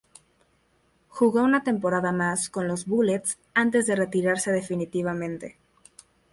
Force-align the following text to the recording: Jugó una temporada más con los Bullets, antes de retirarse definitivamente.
Jugó 1.09 1.43
una 1.43 1.63
temporada 1.63 2.11
más 2.11 2.49
con 2.49 2.67
los 2.67 2.87
Bullets, 2.87 3.37
antes 3.53 3.85
de 3.85 3.95
retirarse 3.95 4.51
definitivamente. 4.51 5.59